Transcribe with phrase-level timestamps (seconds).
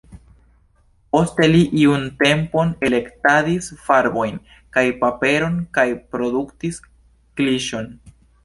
[1.15, 4.41] Poste li iun tempon elektadis farbojn
[4.79, 6.85] kaj paperon kaj produktis
[7.37, 7.97] kliŝon.